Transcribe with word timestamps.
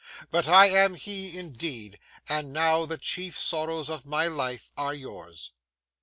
But 0.31 0.47
I 0.47 0.65
am 0.69 0.95
he, 0.95 1.37
indeed; 1.37 1.99
and 2.27 2.51
now 2.51 2.87
the 2.87 2.97
chief 2.97 3.37
sorrows 3.37 3.87
of 3.87 4.07
my 4.07 4.25
life 4.25 4.71
are 4.75 4.95
yours. 4.95 5.51